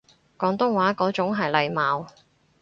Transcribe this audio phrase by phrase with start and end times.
[0.35, 2.07] 廣東話嗰種係體貌